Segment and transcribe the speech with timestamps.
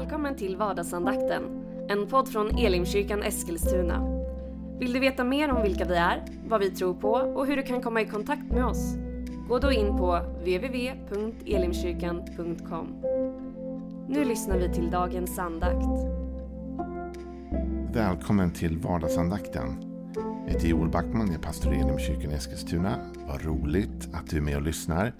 [0.00, 1.42] Välkommen till vardagsandakten,
[1.88, 4.22] en podd från Elimkyrkan Eskilstuna.
[4.78, 7.62] Vill du veta mer om vilka vi är, vad vi tror på och hur du
[7.62, 8.94] kan komma i kontakt med oss?
[9.48, 12.86] Gå då in på www.elimkyrkan.com.
[14.08, 15.86] Nu lyssnar vi till dagens andakt.
[17.92, 19.84] Välkommen till vardagsandakten.
[20.46, 22.98] Jag heter Joel Backman, jag är pastor i Elimkyrkan Eskilstuna.
[23.26, 25.12] Vad roligt att du är med och lyssnar.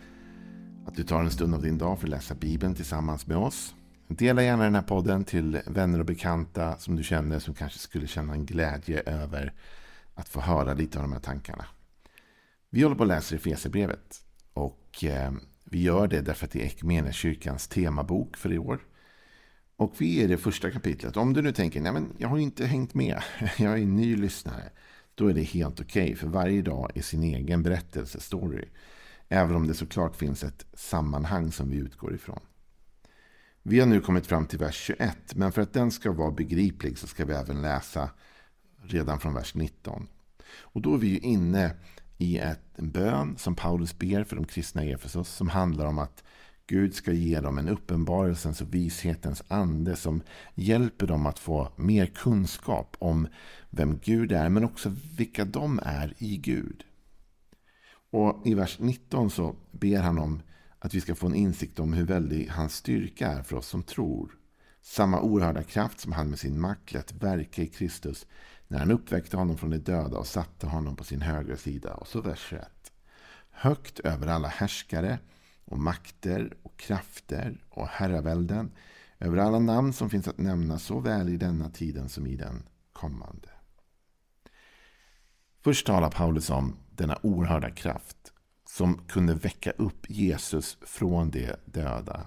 [0.87, 3.75] Att du tar en stund av din dag för att läsa Bibeln tillsammans med oss.
[4.13, 8.07] Dela gärna den här podden till vänner och bekanta som du känner som kanske skulle
[8.07, 9.53] känna en glädje över
[10.15, 11.65] att få höra lite av de här tankarna.
[12.71, 15.33] Vi håller på att läsa Efesierbrevet och eh,
[15.65, 18.81] vi gör det därför att det är Equmeniakyrkans temabok för i år.
[19.77, 21.17] Och vi är i det första kapitlet.
[21.17, 23.23] Om du nu tänker, nej men jag har inte hängt med,
[23.59, 24.71] jag är en ny lyssnare.
[25.15, 28.69] Då är det helt okej, okay, för varje dag är sin egen berättelsestory.
[29.29, 32.41] Även om det såklart finns ett sammanhang som vi utgår ifrån.
[33.63, 36.99] Vi har nu kommit fram till vers 21, men för att den ska vara begriplig
[36.99, 38.11] så ska vi även läsa
[38.83, 40.09] redan från vers 19.
[40.59, 41.75] Och då är vi ju inne
[42.19, 45.99] i ett, en bön som Paulus ber för de kristna i Efesos som handlar om
[45.99, 46.25] att
[46.67, 50.23] Gud ska ge dem en uppenbarelsens och vishetens ande som
[50.55, 53.29] hjälper dem att få mer kunskap om
[53.71, 56.85] vem Gud är men också vilka de är i Gud.
[58.11, 60.43] Och I vers 19 så ber han om
[60.81, 63.83] att vi ska få en insikt om hur väldig hans styrka är för oss som
[63.83, 64.37] tror.
[64.83, 68.27] Samma oerhörda kraft som han med sin makt lät verka i Kristus
[68.69, 71.95] när han uppväckte honom från de döda och satte honom på sin högra sida.
[71.95, 72.93] Och så vers 21.
[73.51, 75.19] Högt över alla härskare
[75.65, 78.73] och makter och krafter och herravälden
[79.19, 83.49] över alla namn som finns att nämna såväl i denna tiden som i den kommande.
[85.63, 88.33] Först talar Paulus om denna oerhörda kraft
[88.71, 92.27] som kunde väcka upp Jesus från de döda.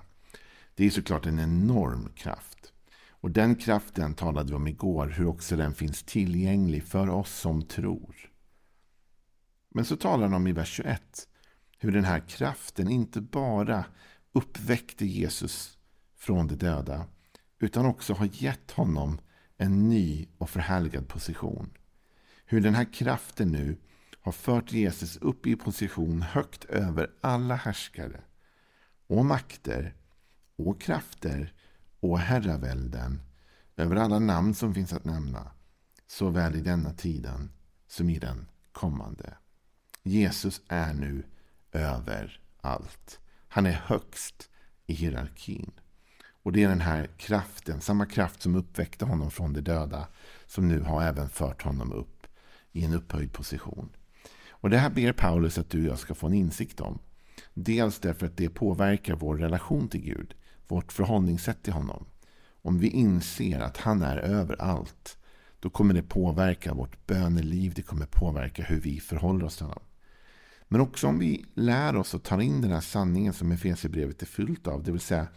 [0.75, 2.73] Det är såklart en enorm kraft.
[3.09, 7.61] Och den kraften talade vi om igår, hur också den finns tillgänglig för oss som
[7.61, 8.15] tror.
[9.69, 11.27] Men så talar han om i vers 21
[11.79, 13.85] hur den här kraften inte bara
[14.31, 15.77] uppväckte Jesus
[16.17, 17.05] från de döda
[17.59, 19.19] utan också har gett honom
[19.57, 21.69] en ny och förhärligad position.
[22.45, 23.77] Hur den här kraften nu
[24.23, 28.21] har fört Jesus upp i position högt över alla härskare
[29.07, 29.95] och makter
[30.55, 31.53] och krafter
[31.99, 33.21] och herravälden
[33.77, 35.51] över alla namn som finns att nämna
[36.07, 37.51] såväl i denna tiden
[37.87, 39.37] som i den kommande.
[40.03, 41.23] Jesus är nu
[41.71, 43.19] över allt.
[43.47, 44.49] Han är högst
[44.85, 45.71] i hierarkin.
[46.43, 50.07] Och det är den här kraften, samma kraft som uppväckte honom från de döda,
[50.45, 52.27] som nu har även fört honom upp
[52.71, 53.89] i en upphöjd position.
[54.63, 56.99] Och Det här ber Paulus att du och jag ska få en insikt om.
[57.53, 60.35] Dels därför att det påverkar vår relation till Gud,
[60.67, 62.05] vårt förhållningssätt till honom.
[62.61, 65.17] Om vi inser att han är överallt,
[65.59, 69.83] då kommer det påverka vårt böneliv, det kommer påverka hur vi förhåller oss till honom.
[70.67, 74.25] Men också om vi lär oss och tar in den här sanningen som Efesierbrevet är
[74.25, 75.27] fyllt av, det vill säga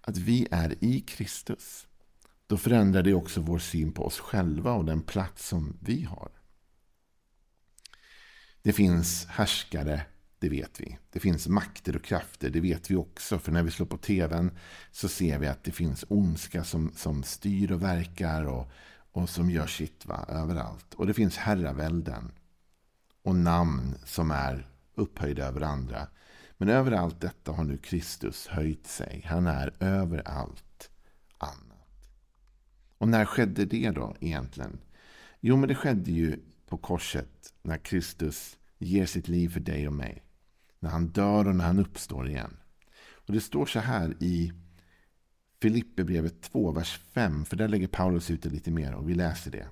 [0.00, 1.86] att vi är i Kristus.
[2.46, 6.35] Då förändrar det också vår syn på oss själva och den plats som vi har.
[8.66, 10.02] Det finns härskare,
[10.38, 10.98] det vet vi.
[11.12, 13.38] Det finns makter och krafter, det vet vi också.
[13.38, 14.50] För när vi slår på tvn
[14.90, 18.70] så ser vi att det finns ondska som, som styr och verkar och,
[19.12, 20.94] och som gör sitt va, överallt.
[20.94, 22.32] Och det finns herravälden
[23.22, 26.08] och namn som är upphöjda över andra.
[26.56, 29.24] Men över allt detta har nu Kristus höjt sig.
[29.26, 30.90] Han är över allt
[31.38, 32.08] annat.
[32.98, 34.78] Och när skedde det då egentligen?
[35.40, 39.92] Jo, men det skedde ju på korset när Kristus ger sitt liv för dig och
[39.92, 40.22] mig.
[40.78, 42.56] När han dör och när han uppstår igen.
[43.26, 44.52] Och Det står så här i
[45.62, 47.44] Filipperbrevet 2, vers 5.
[47.44, 49.68] För där lägger Paulus ut det lite mer och vi läser det.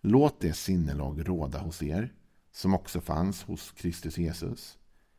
[0.00, 2.12] Låt det sinnelag råda hos er
[2.52, 4.78] som också fanns hos Kristus Jesus.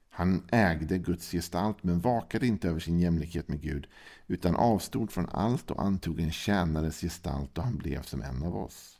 [0.10, 3.88] Han ägde Guds gestalt men vakade inte över sin jämlikhet med Gud
[4.28, 8.58] utan avstod från allt och antog en tjänares gestalt och han blev som en av
[8.58, 8.97] oss.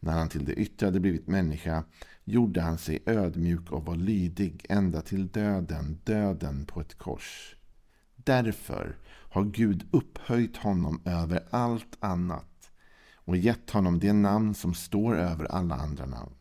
[0.00, 1.84] När han till det yttre hade blivit människa
[2.24, 7.56] gjorde han sig ödmjuk och var lydig ända till döden, döden på ett kors.
[8.16, 12.70] Därför har Gud upphöjt honom över allt annat
[13.14, 16.34] och gett honom det namn som står över alla andra namn.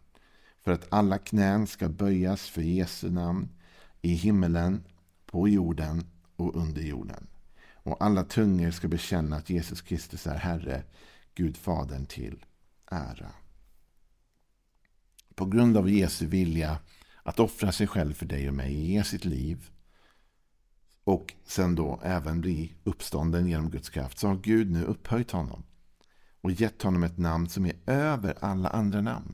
[0.63, 3.49] För att alla knän ska böjas för Jesu namn
[4.01, 4.83] i himmelen,
[5.25, 6.03] på jorden
[6.35, 7.27] och under jorden.
[7.73, 10.83] Och alla tungor ska bekänna att Jesus Kristus är Herre,
[11.35, 12.45] Gud Fadern till
[12.91, 13.31] ära
[15.39, 16.77] på grund av Jesu vilja
[17.23, 19.69] att offra sig själv för dig och mig, ge sitt liv
[21.03, 25.63] och sen då även bli uppstånden genom Guds kraft så har Gud nu upphöjt honom
[26.41, 29.33] och gett honom ett namn som är över alla andra namn.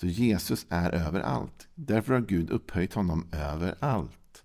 [0.00, 1.68] Så Jesus är överallt.
[1.74, 4.44] Därför har Gud upphöjt honom överallt.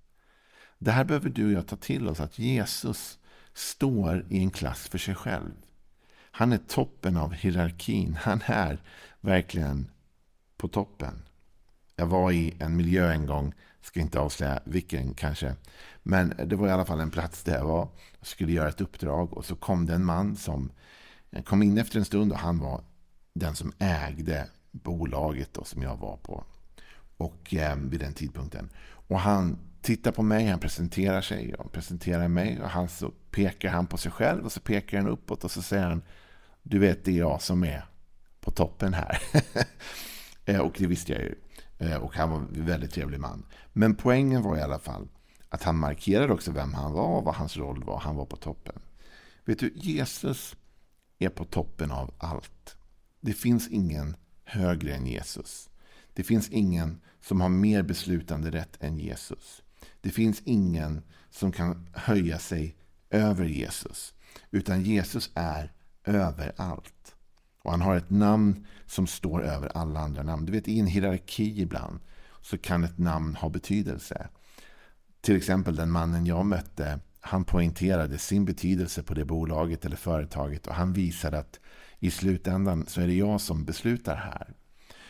[0.77, 3.19] Det här behöver du och jag ta till oss, att Jesus
[3.53, 5.53] står i en klass för sig själv.
[6.31, 8.17] Han är toppen av hierarkin.
[8.21, 8.81] Han är
[9.21, 9.87] verkligen
[10.57, 11.21] på toppen.
[11.95, 15.55] Jag var i en miljö en gång, ska inte avslöja vilken kanske.
[16.03, 17.87] Men det var i alla fall en plats där jag var.
[18.19, 20.71] Jag skulle göra ett uppdrag och så kom det en man som
[21.45, 22.81] kom in efter en stund och han var
[23.33, 26.43] den som ägde bolaget då, som jag var på.
[27.17, 28.69] Och eh, vid den tidpunkten.
[29.07, 32.61] Och han tittar på mig, han presenterar sig och presenterar mig.
[32.61, 35.61] Och han så pekar han på sig själv och så pekar han uppåt och så
[35.61, 36.01] säger han
[36.63, 37.85] Du vet, det är jag som är
[38.39, 39.21] på toppen här.
[40.45, 41.35] Eh, och det visste jag ju.
[41.77, 43.45] Eh, och han var en väldigt trevlig man.
[43.73, 45.07] Men poängen var i alla fall
[45.49, 47.99] att han markerade också vem han var och vad hans roll var.
[47.99, 48.79] Han var på toppen.
[49.45, 50.55] Vet du, Jesus
[51.19, 52.77] är på toppen av allt.
[53.21, 55.69] Det finns ingen högre än Jesus.
[56.13, 59.63] Det finns ingen som har mer beslutande rätt än Jesus.
[60.01, 62.75] Det finns ingen som kan höja sig
[63.09, 64.13] över Jesus.
[64.51, 65.71] Utan Jesus är
[66.03, 67.14] överallt.
[67.65, 70.45] Och han har ett namn som står över alla andra namn.
[70.45, 71.99] Du vet i en hierarki ibland
[72.41, 74.29] så kan ett namn ha betydelse.
[75.21, 76.99] Till exempel den mannen jag mötte.
[77.19, 80.67] Han poängterade sin betydelse på det bolaget eller företaget.
[80.67, 81.59] Och han visade att
[81.99, 84.53] i slutändan så är det jag som beslutar här.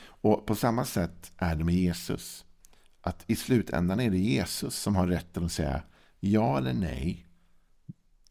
[0.05, 2.45] Och på samma sätt är det med Jesus.
[3.01, 5.83] Att i slutändan är det Jesus som har rätten att säga
[6.19, 7.27] ja eller nej.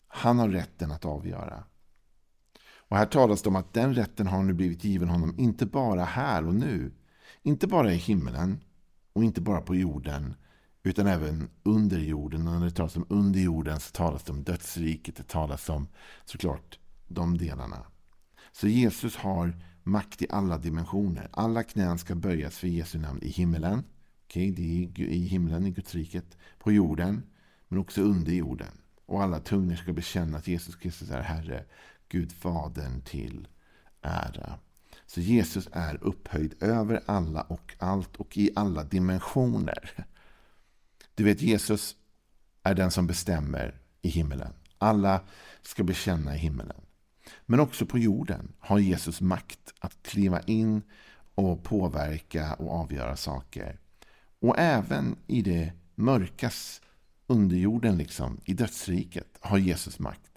[0.09, 1.65] Han har rätten att avgöra.
[2.94, 6.05] Och här talas det om att den rätten har nu blivit given honom inte bara
[6.05, 6.93] här och nu.
[7.43, 8.61] Inte bara i himlen
[9.12, 10.35] och inte bara på jorden
[10.82, 12.49] utan även under jorden.
[12.49, 15.17] Och när det talas om under jorden så talas det om dödsriket.
[15.17, 15.88] Det talas om
[16.25, 17.87] såklart de delarna.
[18.52, 21.29] Så Jesus har makt i alla dimensioner.
[21.32, 23.85] Alla knän ska böjas för Jesu namn i himmelen.
[24.25, 26.37] Okay, det är i himlen, i Guds riket.
[26.58, 27.23] På jorden,
[27.69, 28.81] men också under jorden.
[29.06, 31.64] Och alla tungor ska bekänna att Jesus Kristus är Herre.
[32.09, 33.49] Gud Fadern till
[34.03, 34.59] ära.
[35.06, 40.06] Så Jesus är upphöjd över alla och allt och i alla dimensioner.
[41.15, 41.97] Du vet, Jesus
[42.62, 44.53] är den som bestämmer i himmelen.
[44.79, 45.21] Alla
[45.62, 46.81] ska bekänna i himmelen.
[47.47, 50.83] Men också på jorden har Jesus makt att kliva in
[51.35, 53.79] och påverka och avgöra saker.
[54.39, 56.81] Och även i det mörkas
[57.27, 60.34] underjorden, liksom, i dödsriket, har Jesus makt.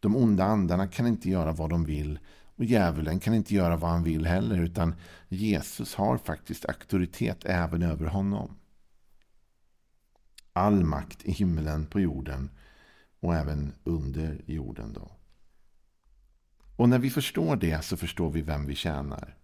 [0.00, 2.18] De onda andarna kan inte göra vad de vill
[2.58, 4.94] och djävulen kan inte göra vad han vill heller utan
[5.28, 8.56] Jesus har faktiskt auktoritet även över honom.
[10.52, 12.50] All makt i himlen, på jorden
[13.20, 14.92] och även under jorden.
[14.92, 15.10] då.
[16.76, 19.36] Och när vi förstår det så förstår vi vem vi tjänar.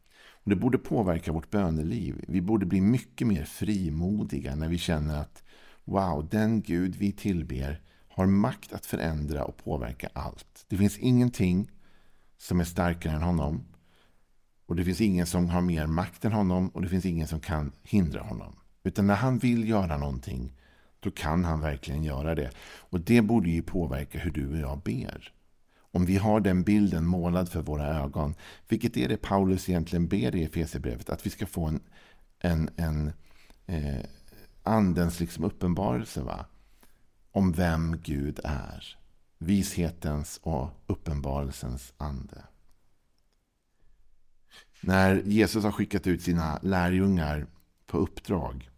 [0.44, 2.24] Och det borde påverka vårt böneliv.
[2.28, 5.42] Vi borde bli mycket mer frimodiga när vi känner att
[5.84, 7.80] wow, den Gud vi tillber
[8.14, 10.64] har makt att förändra och påverka allt.
[10.68, 11.70] Det finns ingenting
[12.38, 13.64] som är starkare än honom.
[14.66, 17.40] Och det finns ingen som har mer makt än honom och det finns ingen som
[17.40, 18.56] kan hindra honom.
[18.82, 20.52] Utan när han vill göra någonting,
[21.00, 22.50] då kan han verkligen göra det.
[22.64, 25.32] Och det borde ju påverka hur du och jag ber.
[25.78, 28.34] Om vi har den bilden målad för våra ögon,
[28.68, 31.80] vilket är det Paulus egentligen ber i Efesierbrevet, att vi ska få en,
[32.38, 33.12] en, en
[33.66, 34.04] eh,
[34.62, 36.46] andens liksom uppenbarelse va?
[37.34, 38.96] Om vem Gud är.
[39.38, 42.44] Vishetens och uppenbarelsens ande.
[44.80, 47.46] När Jesus har skickat ut sina lärjungar
[47.86, 48.70] på uppdrag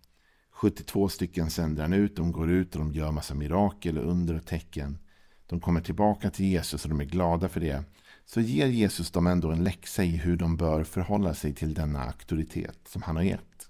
[0.50, 2.16] 72 stycken sänder han ut.
[2.16, 4.98] De går ut och de gör massa mirakel och under och tecken
[5.46, 7.84] de kommer tillbaka till Jesus och de är glada för det.
[8.24, 12.04] Så ger Jesus dem ändå en läxa i hur de bör förhålla sig till denna
[12.04, 13.68] auktoritet som han har gett.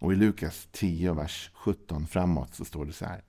[0.00, 3.27] Och i Lukas 10, vers 17 framåt så står det så här.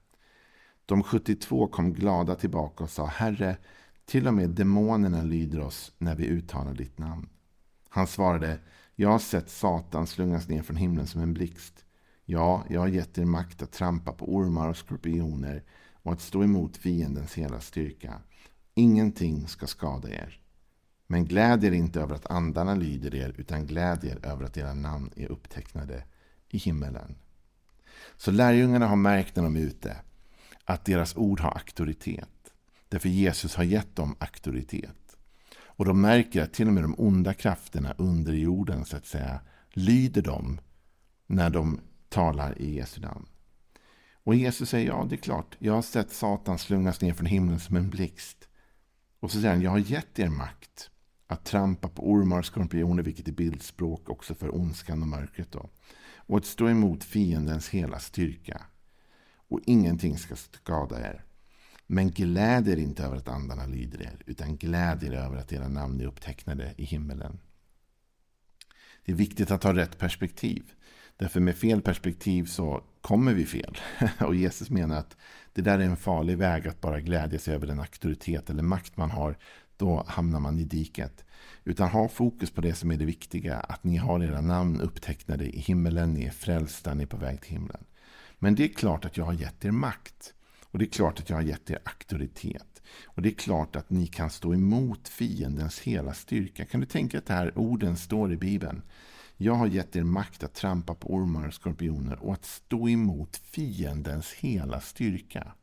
[0.89, 3.57] De 72 kom glada tillbaka och sa Herre,
[4.05, 7.29] till och med demonerna lyder oss när vi uttalar ditt namn.
[7.89, 8.59] Han svarade,
[8.95, 11.85] jag har sett Satan slungas ner från himlen som en blixt.
[12.25, 16.43] Ja, jag har gett er makt att trampa på ormar och skorpioner och att stå
[16.43, 18.21] emot fiendens hela styrka.
[18.73, 20.41] Ingenting ska skada er.
[21.07, 24.73] Men gläd er inte över att andarna lyder er, utan gläd er över att era
[24.73, 26.03] namn är upptecknade
[26.49, 27.15] i himmelen.
[28.17, 29.97] Så lärjungarna har märkt när de är ute
[30.69, 32.53] att deras ord har auktoritet.
[32.89, 35.17] Därför Jesus har gett dem auktoritet.
[35.61, 39.39] Och de märker att till och med de onda krafterna under jorden så att säga
[39.69, 40.59] lyder dem
[41.27, 43.25] när de talar i Jesu namn.
[44.23, 47.59] Och Jesus säger, ja det är klart, jag har sett Satan slungas ner från himlen
[47.59, 48.47] som en blixt.
[49.19, 50.89] Och så säger han, jag har gett er makt
[51.27, 55.51] att trampa på ormar och skorpioner, vilket är bildspråk också för ondskan och mörkret.
[55.51, 55.69] Då.
[56.15, 58.65] Och att stå emot fiendens hela styrka.
[59.49, 61.23] Och ingenting ska skada er.
[61.87, 65.67] Men gläd er inte över att andarna lyder er, utan gläd er över att era
[65.67, 67.39] namn är upptecknade i himmelen.
[69.05, 70.63] Det är viktigt att ha rätt perspektiv.
[71.17, 73.77] Därför med fel perspektiv så kommer vi fel.
[74.19, 75.17] Och Jesus menar att
[75.53, 78.97] det där är en farlig väg att bara glädja sig över den auktoritet eller makt
[78.97, 79.37] man har.
[79.77, 81.25] Då hamnar man i diket.
[81.63, 83.55] Utan ha fokus på det som är det viktiga.
[83.55, 86.13] Att ni har era namn upptecknade i himmelen.
[86.13, 87.83] Ni är frälsta, ni är på väg till himlen.
[88.39, 90.33] Men det är klart att jag har gett er makt.
[90.71, 92.81] Och det är klart att jag har gett er auktoritet.
[93.05, 96.65] Och det är klart att ni kan stå emot fiendens hela styrka.
[96.65, 98.81] Kan du tänka att det här orden står i Bibeln?
[99.37, 103.37] Jag har gett er makt att trampa på ormar och skorpioner och att stå emot
[103.37, 105.53] fiendens hela styrka.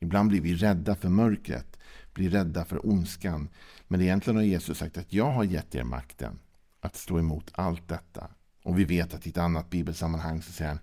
[0.00, 1.78] Ibland blir vi rädda för mörkret,
[2.14, 3.48] blir rädda för ondskan.
[3.88, 6.38] Men egentligen har Jesus sagt att jag har gett er makten
[6.80, 8.30] att stå emot allt detta.
[8.62, 10.80] Och vi vet att i ett annat bibelsammanhang så säger han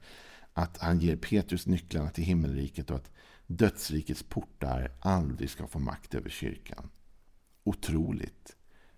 [0.57, 3.11] att han ger Petrus nycklarna till himmelriket och att
[3.47, 6.89] dödsrikets portar aldrig ska få makt över kyrkan.
[7.63, 8.55] Otroligt.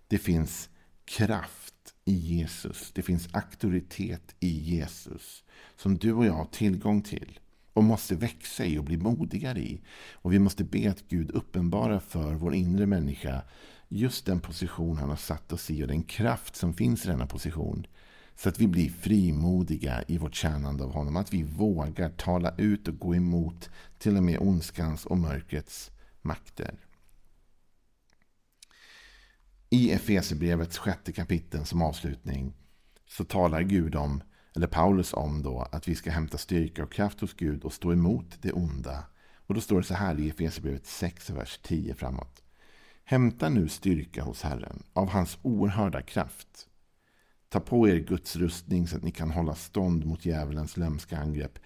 [0.07, 0.69] Det finns
[1.05, 2.91] kraft i Jesus.
[2.91, 5.43] Det finns auktoritet i Jesus
[5.75, 7.39] som du och jag har tillgång till
[7.73, 9.81] och måste växa i och bli modigare i.
[10.13, 13.41] Och Vi måste be att Gud uppenbarar för vår inre människa
[13.87, 17.27] just den position han har satt oss i och den kraft som finns i denna
[17.27, 17.87] position.
[18.37, 21.17] Så att vi blir frimodiga i vårt tjänande av honom.
[21.17, 25.91] Att vi vågar tala ut och gå emot till och med ondskans och mörkrets
[26.21, 26.75] makter.
[29.69, 32.53] I Efesierbrevets sjätte kapitel som avslutning
[33.07, 34.23] så talar Gud om,
[34.55, 37.93] eller Paulus om då, att vi ska hämta styrka och kraft hos Gud och stå
[37.93, 39.03] emot det onda.
[39.47, 42.43] Och då står det så här i Efesierbrevet 6, vers 10 framåt.
[43.03, 46.67] Hämta nu styrka hos Herren av hans oerhörda kraft.
[47.49, 51.59] Ta på er Guds rustning så att ni kan hålla stånd mot djävulens lömska angrepp.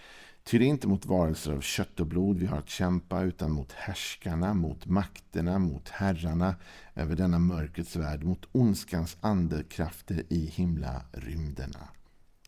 [0.43, 3.51] Ty det är inte mot varelser av kött och blod vi har att kämpa utan
[3.51, 6.55] mot härskarna, mot makterna, mot herrarna
[6.95, 11.89] över denna mörkrets värld, mot ondskans andekrafter i himla rymderna.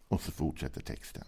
[0.07, 1.23] Och så fortsätter texten.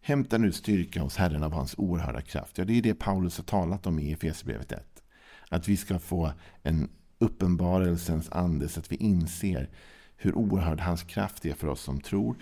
[0.00, 2.58] Hämta nu styrka hos Herren av hans oerhörda kraft.
[2.58, 5.02] Ja, det är det Paulus har talat om i Efesierbrevet 1.
[5.48, 6.32] Att vi ska få
[6.62, 9.70] en uppenbarelsens ande så att vi inser
[10.20, 12.36] hur oerhörd hans kraft är för oss som tror.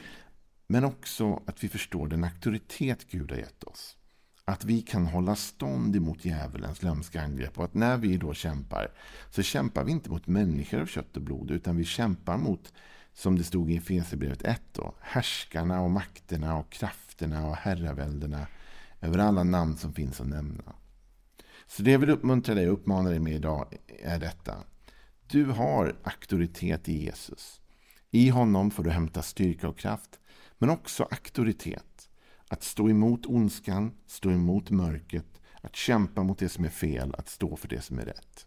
[0.67, 3.97] Men också att vi förstår den auktoritet Gud har gett oss.
[4.45, 7.59] Att vi kan hålla stånd emot djävulens lömska angrepp.
[7.59, 8.93] Och att när vi då kämpar,
[9.31, 11.51] så kämpar vi inte mot människor av kött och blod.
[11.51, 12.73] Utan vi kämpar mot,
[13.13, 18.47] som det stod i Efesierbrevet 1, då, härskarna och makterna och krafterna och herraväldena.
[19.01, 20.73] Över alla namn som finns att nämna.
[21.67, 24.55] Så det jag vill uppmuntra dig och uppmana dig med idag är detta.
[25.27, 27.61] Du har auktoritet i Jesus.
[28.17, 30.21] I honom får du hämta styrka och kraft
[30.59, 32.09] men också auktoritet.
[32.49, 37.29] Att stå emot ondskan, stå emot mörkret, att kämpa mot det som är fel, att
[37.29, 38.47] stå för det som är rätt.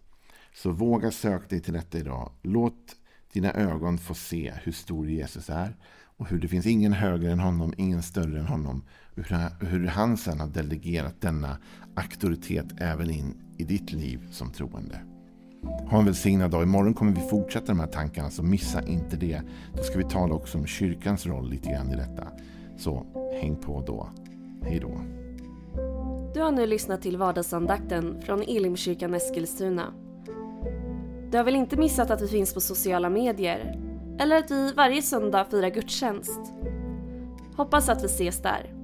[0.56, 2.32] Så våga söka dig till detta idag.
[2.42, 2.96] Låt
[3.34, 5.76] dina ögon få se hur stor Jesus är
[6.18, 8.84] och hur det finns ingen högre än honom, ingen större än honom.
[9.16, 11.58] Hur, hur han sedan har delegerat denna
[11.96, 15.19] auktoritet även in i ditt liv som troende.
[15.64, 16.64] Ha en välsignad dag.
[16.64, 19.42] Imorgon kommer vi fortsätta de här tankarna, så missa inte det.
[19.78, 22.28] Då ska vi tala också om kyrkans roll lite grann i detta.
[22.78, 23.06] Så
[23.42, 24.10] häng på då.
[24.62, 25.02] Hej då.
[26.34, 29.94] Du har nu lyssnat till vardagsandakten från Elimkyrkan Eskilstuna.
[31.32, 33.80] Du har väl inte missat att vi finns på sociala medier?
[34.20, 36.40] Eller att vi varje söndag firar gudstjänst?
[37.56, 38.79] Hoppas att vi ses där.